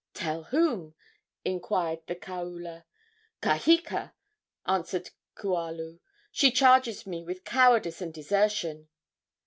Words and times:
"Tell 0.15 0.45
whom?" 0.45 0.95
inquired 1.45 2.07
the 2.07 2.15
kaula. 2.15 2.85
"Kaheka," 3.39 4.13
answered 4.65 5.11
Kualu. 5.35 5.99
"She 6.31 6.49
charges 6.49 7.05
me 7.05 7.23
with 7.23 7.43
cowardice 7.43 8.01
and 8.01 8.11
desertion." 8.11 8.87